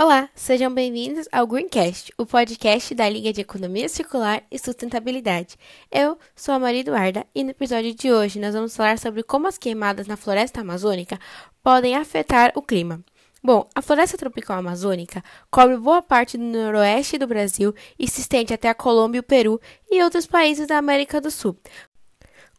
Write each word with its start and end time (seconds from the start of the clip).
Olá, 0.00 0.28
sejam 0.32 0.72
bem-vindos 0.72 1.26
ao 1.32 1.44
Greencast, 1.44 2.12
o 2.16 2.24
podcast 2.24 2.94
da 2.94 3.08
Liga 3.08 3.32
de 3.32 3.40
Economia 3.40 3.88
Circular 3.88 4.44
e 4.48 4.56
Sustentabilidade. 4.56 5.56
Eu 5.90 6.16
sou 6.36 6.54
a 6.54 6.58
Maria 6.60 6.82
Eduarda 6.82 7.26
e 7.34 7.42
no 7.42 7.50
episódio 7.50 7.92
de 7.92 8.12
hoje 8.12 8.38
nós 8.38 8.54
vamos 8.54 8.76
falar 8.76 8.96
sobre 8.96 9.24
como 9.24 9.48
as 9.48 9.58
queimadas 9.58 10.06
na 10.06 10.16
floresta 10.16 10.60
amazônica 10.60 11.18
podem 11.64 11.96
afetar 11.96 12.52
o 12.54 12.62
clima. 12.62 13.04
Bom, 13.42 13.68
a 13.74 13.82
floresta 13.82 14.16
tropical 14.16 14.58
amazônica 14.58 15.20
cobre 15.50 15.76
boa 15.76 16.00
parte 16.00 16.38
do 16.38 16.44
noroeste 16.44 17.18
do 17.18 17.26
Brasil 17.26 17.74
e 17.98 18.06
se 18.06 18.20
estende 18.20 18.54
até 18.54 18.68
a 18.68 18.76
Colômbia 18.76 19.20
o 19.20 19.24
Peru 19.24 19.60
e 19.90 20.00
outros 20.00 20.28
países 20.28 20.68
da 20.68 20.78
América 20.78 21.20
do 21.20 21.28
Sul. 21.28 21.56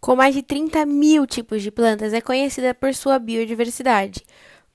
Com 0.01 0.13
mais 0.13 0.35
de 0.35 0.43
30 0.43 0.85
mil 0.85 1.25
tipos 1.25 1.63
de 1.63 1.71
plantas, 1.71 2.13
é 2.13 2.19
conhecida 2.19 2.73
por 2.73 2.93
sua 2.93 3.17
biodiversidade. 3.17 4.25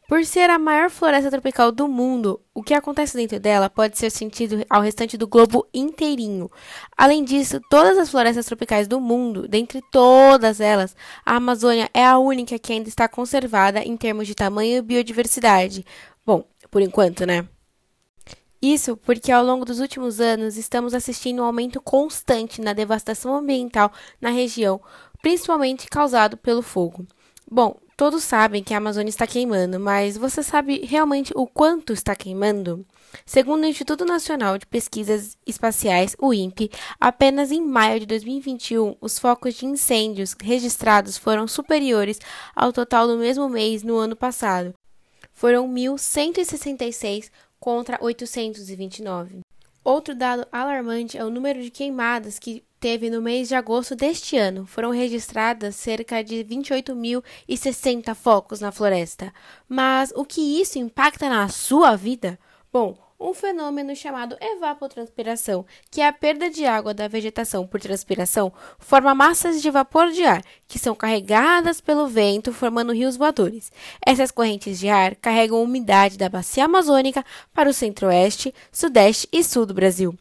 Por 0.06 0.22
ser 0.26 0.50
a 0.50 0.58
maior 0.58 0.90
floresta 0.90 1.30
tropical 1.30 1.72
do 1.72 1.88
mundo, 1.88 2.38
o 2.52 2.62
que 2.62 2.74
acontece 2.74 3.16
dentro 3.16 3.40
dela 3.40 3.70
pode 3.70 3.96
ser 3.96 4.10
sentido 4.10 4.62
ao 4.68 4.82
restante 4.82 5.16
do 5.16 5.26
globo 5.26 5.66
inteirinho. 5.72 6.50
Além 6.94 7.24
disso, 7.24 7.58
todas 7.70 7.96
as 7.96 8.10
florestas 8.10 8.44
tropicais 8.44 8.86
do 8.86 9.00
mundo, 9.00 9.48
dentre 9.48 9.80
todas 9.90 10.60
elas, 10.60 10.94
a 11.24 11.36
Amazônia 11.36 11.88
é 11.94 12.04
a 12.04 12.18
única 12.18 12.58
que 12.58 12.74
ainda 12.74 12.88
está 12.88 13.08
conservada 13.08 13.80
em 13.80 13.96
termos 13.96 14.26
de 14.26 14.34
tamanho 14.34 14.76
e 14.76 14.82
biodiversidade. 14.82 15.86
Bom, 16.24 16.44
por 16.70 16.82
enquanto, 16.82 17.24
né? 17.24 17.48
Isso 18.60 18.98
porque 18.98 19.32
ao 19.32 19.44
longo 19.44 19.64
dos 19.64 19.80
últimos 19.80 20.20
anos 20.20 20.58
estamos 20.58 20.92
assistindo 20.92 21.40
um 21.40 21.46
aumento 21.46 21.80
constante 21.80 22.60
na 22.60 22.74
devastação 22.74 23.34
ambiental 23.34 23.90
na 24.20 24.28
região, 24.28 24.80
principalmente 25.22 25.88
causado 25.88 26.36
pelo 26.36 26.60
fogo. 26.60 27.06
Bom, 27.50 27.78
Todos 27.96 28.24
sabem 28.24 28.62
que 28.62 28.74
a 28.74 28.78
Amazônia 28.78 29.08
está 29.08 29.24
queimando, 29.24 29.78
mas 29.78 30.16
você 30.16 30.42
sabe 30.42 30.84
realmente 30.84 31.32
o 31.36 31.46
quanto 31.46 31.92
está 31.92 32.16
queimando? 32.16 32.84
Segundo 33.24 33.62
o 33.62 33.66
Instituto 33.66 34.04
Nacional 34.04 34.58
de 34.58 34.66
Pesquisas 34.66 35.38
Espaciais, 35.46 36.16
o 36.18 36.34
INPE, 36.34 36.72
apenas 36.98 37.52
em 37.52 37.60
maio 37.60 38.00
de 38.00 38.06
2021, 38.06 38.96
os 39.00 39.16
focos 39.16 39.54
de 39.54 39.66
incêndios 39.66 40.34
registrados 40.42 41.16
foram 41.16 41.46
superiores 41.46 42.18
ao 42.52 42.72
total 42.72 43.06
do 43.06 43.16
mesmo 43.16 43.48
mês 43.48 43.84
no 43.84 43.96
ano 43.96 44.16
passado. 44.16 44.74
Foram 45.32 45.68
1.166 45.68 47.30
contra 47.60 47.96
829. 48.02 49.43
Outro 49.84 50.14
dado 50.14 50.48
alarmante 50.50 51.18
é 51.18 51.24
o 51.24 51.30
número 51.30 51.62
de 51.62 51.70
queimadas 51.70 52.38
que 52.38 52.64
teve 52.80 53.10
no 53.10 53.20
mês 53.20 53.48
de 53.48 53.54
agosto 53.54 53.94
deste 53.94 54.36
ano. 54.36 54.66
Foram 54.66 54.90
registradas 54.90 55.76
cerca 55.76 56.24
de 56.24 56.36
28.060 56.44 58.14
focos 58.14 58.60
na 58.60 58.72
floresta. 58.72 59.32
Mas 59.68 60.10
o 60.16 60.24
que 60.24 60.60
isso 60.60 60.78
impacta 60.78 61.28
na 61.28 61.48
sua 61.48 61.96
vida? 61.96 62.38
Bom, 62.72 62.96
um 63.24 63.32
fenômeno 63.32 63.96
chamado 63.96 64.36
evapotranspiração, 64.38 65.64
que 65.90 66.02
é 66.02 66.06
a 66.06 66.12
perda 66.12 66.50
de 66.50 66.66
água 66.66 66.92
da 66.92 67.08
vegetação 67.08 67.66
por 67.66 67.80
transpiração, 67.80 68.52
forma 68.78 69.14
massas 69.14 69.62
de 69.62 69.70
vapor 69.70 70.10
de 70.10 70.22
ar, 70.24 70.44
que 70.68 70.78
são 70.78 70.94
carregadas 70.94 71.80
pelo 71.80 72.06
vento, 72.06 72.52
formando 72.52 72.92
rios 72.92 73.16
voadores. 73.16 73.72
Essas 74.04 74.30
correntes 74.30 74.78
de 74.78 74.90
ar 74.90 75.16
carregam 75.16 75.62
umidade 75.62 76.18
da 76.18 76.28
bacia 76.28 76.66
amazônica 76.66 77.24
para 77.54 77.70
o 77.70 77.72
centro-oeste, 77.72 78.54
sudeste 78.70 79.26
e 79.32 79.42
sul 79.42 79.64
do 79.64 79.72
Brasil. 79.72 80.14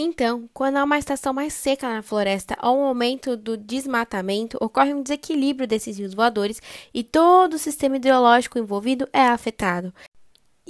Então, 0.00 0.48
quando 0.54 0.76
há 0.76 0.84
uma 0.84 0.96
estação 0.96 1.34
mais 1.34 1.52
seca 1.54 1.92
na 1.92 2.02
floresta 2.02 2.56
ou 2.62 2.78
um 2.78 2.84
aumento 2.84 3.36
do 3.36 3.56
desmatamento, 3.56 4.56
ocorre 4.60 4.94
um 4.94 5.02
desequilíbrio 5.02 5.66
desses 5.66 5.98
rios 5.98 6.14
voadores 6.14 6.62
e 6.94 7.02
todo 7.02 7.54
o 7.54 7.58
sistema 7.58 7.96
hidrológico 7.96 8.60
envolvido 8.60 9.08
é 9.12 9.22
afetado. 9.22 9.92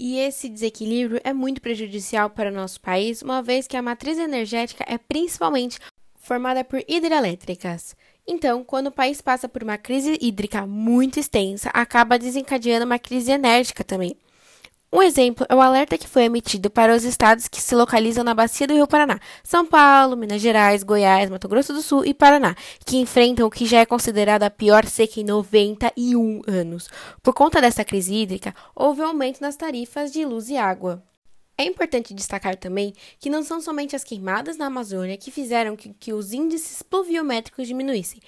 E 0.01 0.17
esse 0.21 0.49
desequilíbrio 0.49 1.21
é 1.25 1.33
muito 1.33 1.61
prejudicial 1.61 2.31
para 2.31 2.53
o 2.53 2.55
nosso 2.55 2.81
país, 2.81 3.21
uma 3.21 3.43
vez 3.43 3.67
que 3.67 3.77
a 3.77 3.83
matriz 3.83 4.17
energética 4.17 4.85
é 4.87 4.97
principalmente 4.97 5.81
formada 6.15 6.63
por 6.63 6.81
hidrelétricas. 6.87 7.97
Então, 8.25 8.63
quando 8.63 8.87
o 8.87 8.93
país 8.93 9.21
passa 9.21 9.49
por 9.49 9.61
uma 9.61 9.77
crise 9.77 10.17
hídrica 10.21 10.65
muito 10.65 11.19
extensa, 11.19 11.69
acaba 11.71 12.17
desencadeando 12.17 12.87
uma 12.87 12.99
crise 13.01 13.33
enérgica 13.33 13.83
também. 13.83 14.15
Um 14.91 15.03
exemplo 15.03 15.45
é 15.51 15.55
o 15.55 15.61
alerta 15.61 15.99
que 15.99 16.09
foi 16.09 16.25
emitido 16.25 16.71
para 16.71 16.97
os 16.97 17.05
estados 17.05 17.47
que 17.47 17.61
se 17.61 17.75
localizam 17.75 18.25
na 18.25 18.33
bacia 18.33 18.67
do 18.67 18.73
Rio 18.73 18.87
Paraná: 18.87 19.21
São 19.45 19.67
Paulo, 19.67 20.17
Minas 20.17 20.41
Gerais, 20.41 20.83
Goiás, 20.83 21.29
Mato 21.29 21.47
Grosso 21.47 21.75
do 21.75 21.83
Sul 21.83 22.07
e 22.07 22.15
Paraná, 22.15 22.55
que 22.87 22.97
enfrentam 22.97 23.47
o 23.47 23.51
que 23.51 23.67
já 23.67 23.81
é 23.81 23.87
considerado 23.87 24.45
a 24.45 24.51
pior 24.51 24.87
seca 24.87 25.21
em 25.21 25.25
91 25.25 26.41
anos. 26.47 26.89
Por 27.23 27.35
conta 27.35 27.61
dessa 27.61 27.85
crise 27.85 28.15
hídrica, 28.15 28.55
houve 28.75 29.03
um 29.03 29.09
aumento 29.09 29.43
nas 29.43 29.57
tarifas 29.57 30.11
de 30.11 30.25
luz 30.25 30.49
e 30.49 30.57
água. 30.57 31.03
É 31.61 31.65
importante 31.65 32.15
destacar 32.15 32.57
também 32.57 32.95
que 33.19 33.29
não 33.29 33.43
são 33.43 33.61
somente 33.61 33.97
as 33.97 34.05
queimadas 34.05 34.57
na 34.57 34.67
Amazônia 34.67 35.19
que 35.19 35.31
fizeram 35.31 35.75
que, 35.77 35.93
que 35.93 36.13
os 36.13 36.33
índices 36.33 36.83
pluviométricos 36.83 37.67
diminuíssem. 37.67 38.21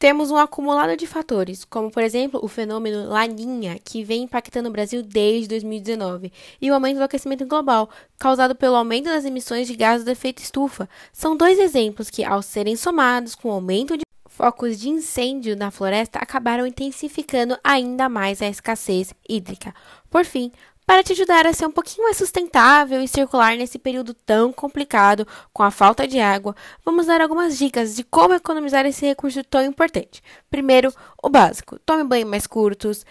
Temos 0.00 0.30
um 0.30 0.38
acumulado 0.38 0.96
de 0.96 1.06
fatores, 1.06 1.62
como 1.62 1.90
por 1.90 2.02
exemplo 2.02 2.40
o 2.42 2.48
fenômeno 2.48 3.06
Laninha, 3.06 3.78
que 3.84 4.02
vem 4.02 4.22
impactando 4.22 4.70
o 4.70 4.72
Brasil 4.72 5.02
desde 5.02 5.48
2019, 5.48 6.32
e 6.58 6.70
o 6.70 6.74
aumento 6.74 6.96
do 6.96 7.04
aquecimento 7.04 7.44
global, 7.44 7.90
causado 8.18 8.54
pelo 8.54 8.76
aumento 8.76 9.10
das 9.10 9.26
emissões 9.26 9.68
de 9.68 9.76
gases 9.76 10.02
do 10.02 10.10
efeito 10.10 10.42
estufa. 10.42 10.88
São 11.12 11.36
dois 11.36 11.58
exemplos 11.58 12.08
que, 12.08 12.24
ao 12.24 12.40
serem 12.40 12.76
somados 12.76 13.34
com 13.34 13.50
o 13.50 13.52
aumento 13.52 13.94
de 13.94 14.04
focos 14.24 14.80
de 14.80 14.88
incêndio 14.88 15.54
na 15.54 15.70
floresta, 15.70 16.18
acabaram 16.18 16.66
intensificando 16.66 17.58
ainda 17.62 18.08
mais 18.08 18.40
a 18.40 18.48
escassez 18.48 19.12
hídrica. 19.28 19.74
Por 20.08 20.24
fim, 20.24 20.50
para 20.90 21.04
te 21.04 21.12
ajudar 21.12 21.46
a 21.46 21.52
ser 21.52 21.66
um 21.66 21.70
pouquinho 21.70 22.02
mais 22.02 22.16
sustentável 22.16 23.00
e 23.00 23.06
circular 23.06 23.56
nesse 23.56 23.78
período 23.78 24.12
tão 24.12 24.52
complicado 24.52 25.24
com 25.52 25.62
a 25.62 25.70
falta 25.70 26.04
de 26.04 26.18
água, 26.18 26.52
vamos 26.84 27.06
dar 27.06 27.20
algumas 27.20 27.56
dicas 27.56 27.94
de 27.94 28.02
como 28.02 28.34
economizar 28.34 28.84
esse 28.84 29.06
recurso 29.06 29.44
tão 29.44 29.64
importante. 29.64 30.20
Primeiro, 30.50 30.92
o 31.22 31.28
básico: 31.28 31.78
tome 31.86 32.02
banho 32.02 32.26
mais 32.26 32.44
curtos. 32.44 33.06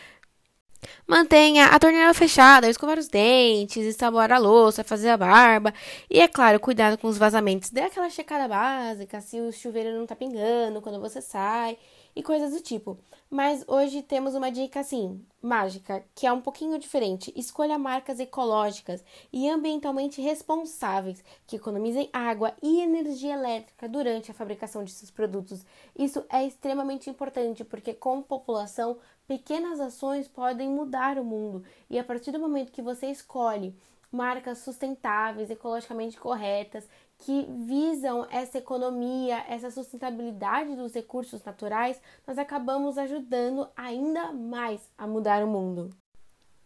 Mantenha 1.08 1.68
a 1.68 1.80
torneira 1.80 2.14
fechada, 2.14 2.70
escovar 2.70 3.00
os 3.00 3.08
dentes, 3.08 3.86
ensaboar 3.86 4.34
a 4.34 4.38
louça, 4.38 4.84
fazer 4.84 5.08
a 5.08 5.16
barba. 5.16 5.74
E 6.10 6.20
é 6.20 6.28
claro, 6.28 6.60
cuidado 6.60 6.98
com 6.98 7.08
os 7.08 7.18
vazamentos. 7.18 7.70
Dê 7.70 7.84
aquela 7.84 8.10
checada 8.10 8.46
básica, 8.50 9.22
se 9.22 9.40
o 9.40 9.54
chuveiro 9.54 9.98
não 9.98 10.06
tá 10.06 10.18
pingando 10.18 10.82
quando 10.82 11.00
você 11.00 11.22
sai 11.22 11.78
e 12.16 12.24
coisas 12.24 12.52
do 12.52 12.62
tipo. 12.62 12.98
Mas 13.30 13.64
hoje 13.68 14.02
temos 14.02 14.34
uma 14.34 14.52
dica 14.52 14.80
assim, 14.80 15.24
mágica, 15.40 16.04
que 16.16 16.26
é 16.26 16.34
um 16.34 16.42
pouquinho 16.42 16.80
diferente. 16.80 17.32
Escolha 17.36 17.78
marcas 17.78 18.20
ecológicas 18.20 19.04
e 19.32 19.48
ambientalmente 19.48 20.20
responsáveis 20.20 21.24
que 21.46 21.58
economizem 21.58 22.10
água 22.12 22.56
e 22.62 22.82
energia 22.82 23.36
elétrica 23.36 23.88
durante 23.88 24.32
a 24.32 24.34
fabricação 24.34 24.84
de 24.84 24.92
seus 24.92 25.12
produtos. 25.12 25.64
Isso 25.98 26.26
é 26.28 26.44
extremamente 26.44 27.08
importante 27.08 27.64
porque, 27.64 27.94
como 27.94 28.24
população, 28.24 28.98
pequenas 29.28 29.80
ações 29.80 30.28
podem 30.28 30.68
mudar 30.68 31.20
o 31.20 31.24
mundo. 31.24 31.64
E 31.88 32.00
a 32.00 32.04
partir 32.04 32.32
do 32.32 32.40
momento 32.40 32.72
que 32.72 32.82
você 32.82 33.12
escolhe 33.12 33.76
marcas 34.12 34.58
sustentáveis, 34.58 35.52
ecologicamente 35.52 36.18
corretas, 36.18 36.90
que 37.20 37.46
visam 37.50 38.26
essa 38.32 38.58
economia, 38.58 39.44
essa 39.48 39.70
sustentabilidade 39.70 40.76
dos 40.76 40.94
recursos 40.94 41.44
naturais, 41.44 42.02
nós 42.26 42.38
acabamos 42.38 42.98
ajudando 42.98 43.68
ainda 43.76 44.32
mais 44.32 44.82
a 44.98 45.06
mudar 45.06 45.44
o 45.44 45.48
mundo. 45.48 45.90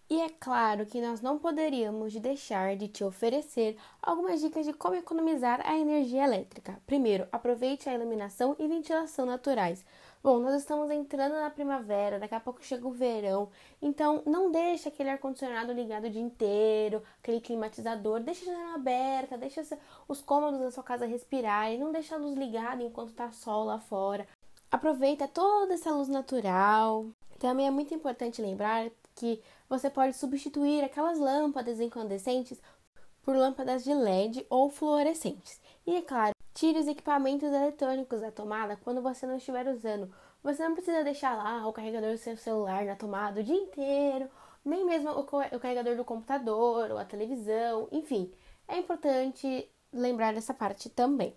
E 0.09 0.21
é 0.21 0.29
claro 0.29 0.85
que 0.85 1.01
nós 1.01 1.21
não 1.21 1.39
poderíamos 1.39 2.13
deixar 2.13 2.75
de 2.75 2.87
te 2.87 3.03
oferecer 3.03 3.75
algumas 3.99 4.41
dicas 4.41 4.63
de 4.63 4.71
como 4.71 4.95
economizar 4.95 5.59
a 5.65 5.75
energia 5.79 6.23
elétrica. 6.23 6.79
Primeiro, 6.85 7.27
aproveite 7.31 7.89
a 7.89 7.95
iluminação 7.95 8.55
e 8.59 8.67
ventilação 8.67 9.25
naturais. 9.25 9.83
Bom, 10.23 10.39
nós 10.39 10.55
estamos 10.55 10.89
entrando 10.89 11.33
na 11.33 11.49
primavera, 11.49 12.17
daqui 12.17 12.33
a 12.33 12.39
pouco 12.39 12.63
chega 12.63 12.87
o 12.87 12.93
verão, 12.93 13.49
então 13.81 14.23
não 14.25 14.49
deixe 14.49 14.87
aquele 14.87 15.09
ar-condicionado 15.09 15.73
ligado 15.73 16.05
o 16.05 16.09
dia 16.09 16.21
inteiro, 16.21 17.03
aquele 17.19 17.41
climatizador, 17.41 18.21
deixa 18.21 18.43
a 18.43 18.53
janela 18.53 18.75
aberta, 18.75 19.37
deixa 19.37 19.61
os 20.07 20.21
cômodos 20.21 20.61
da 20.61 20.71
sua 20.71 20.81
casa 20.81 21.05
respirarem, 21.05 21.77
não 21.77 21.91
deixa 21.91 22.15
a 22.15 22.17
luz 22.17 22.37
ligada 22.37 22.81
enquanto 22.81 23.11
tá 23.11 23.33
sol 23.33 23.65
lá 23.65 23.79
fora. 23.79 24.25
Aproveita 24.71 25.27
toda 25.27 25.73
essa 25.73 25.91
luz 25.91 26.07
natural. 26.07 27.05
Também 27.37 27.67
é 27.67 27.71
muito 27.71 27.93
importante 27.93 28.41
lembrar 28.41 28.89
que 29.15 29.43
você 29.67 29.89
pode 29.89 30.15
substituir 30.15 30.85
aquelas 30.85 31.19
lâmpadas 31.19 31.81
incandescentes 31.81 32.61
por 33.23 33.35
lâmpadas 33.35 33.83
de 33.83 33.93
LED 33.93 34.45
ou 34.49 34.69
fluorescentes. 34.69 35.59
E 35.85 35.97
é 35.97 36.01
claro, 36.01 36.33
Tire 36.53 36.79
os 36.79 36.87
equipamentos 36.87 37.51
eletrônicos 37.51 38.21
da 38.21 38.31
tomada 38.31 38.77
quando 38.83 39.01
você 39.01 39.25
não 39.25 39.37
estiver 39.37 39.67
usando. 39.67 40.13
Você 40.43 40.63
não 40.63 40.75
precisa 40.75 41.03
deixar 41.03 41.35
lá 41.35 41.67
o 41.67 41.73
carregador 41.73 42.11
do 42.11 42.17
seu 42.17 42.37
celular 42.37 42.85
na 42.85 42.95
tomada 42.95 43.39
o 43.39 43.43
dia 43.43 43.55
inteiro, 43.55 44.29
nem 44.63 44.85
mesmo 44.85 45.09
o 45.11 45.59
carregador 45.59 45.95
do 45.95 46.05
computador 46.05 46.91
ou 46.91 46.97
a 46.97 47.05
televisão, 47.05 47.87
enfim. 47.91 48.31
É 48.67 48.77
importante 48.77 49.67
lembrar 49.91 50.33
dessa 50.33 50.53
parte 50.53 50.89
também. 50.89 51.35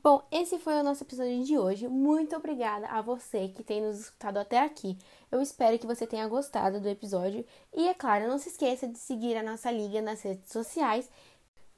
Bom, 0.00 0.22
esse 0.30 0.58
foi 0.58 0.74
o 0.74 0.82
nosso 0.82 1.02
episódio 1.02 1.44
de 1.44 1.58
hoje. 1.58 1.88
Muito 1.88 2.36
obrigada 2.36 2.86
a 2.86 3.02
você 3.02 3.48
que 3.48 3.64
tem 3.64 3.82
nos 3.82 3.98
escutado 3.98 4.38
até 4.38 4.60
aqui. 4.60 4.96
Eu 5.30 5.42
espero 5.42 5.78
que 5.78 5.86
você 5.86 6.06
tenha 6.06 6.28
gostado 6.28 6.80
do 6.80 6.88
episódio. 6.88 7.44
E 7.74 7.88
é 7.88 7.94
claro, 7.94 8.28
não 8.28 8.38
se 8.38 8.48
esqueça 8.48 8.86
de 8.86 8.96
seguir 8.96 9.36
a 9.36 9.42
nossa 9.42 9.70
liga 9.70 10.00
nas 10.00 10.22
redes 10.22 10.52
sociais 10.52 11.10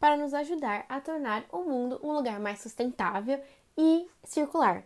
para 0.00 0.17
nos 0.17 0.35
ajudar 0.35 0.87
a 0.88 1.00
tornar 1.00 1.44
o 1.52 1.62
mundo 1.62 2.00
um 2.02 2.12
lugar 2.12 2.41
mais 2.41 2.61
sustentável 2.61 3.41
e 3.76 4.08
circular. 4.25 4.82